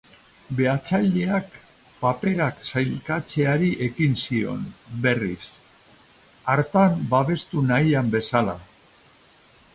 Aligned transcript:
Behatzaileak 0.59 1.51
paperak 1.99 2.63
sailkatzeari 2.71 3.69
ekin 3.89 4.17
zion 4.23 4.65
berriz, 5.05 5.47
hartan 6.55 6.99
babestu 7.15 7.65
nahian 7.71 8.11
bezala. 8.19 8.59